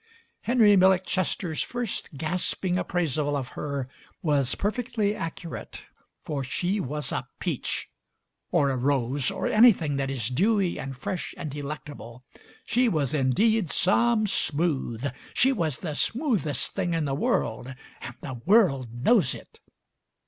[0.41, 3.87] Henry Millick Chester's first gasping appraisal of her
[4.23, 5.83] was perfectly accurate,
[6.25, 7.87] for she was a peach—
[8.51, 12.23] or a rose, or anything that is dewy and fresh and delectable.
[12.65, 15.05] She was indeed some smooth.
[15.35, 17.67] She was the smoothest tiling in the world,
[18.01, 19.59] and the world knows it!